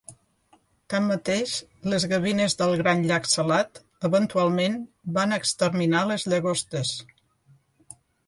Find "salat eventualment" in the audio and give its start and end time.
3.33-4.79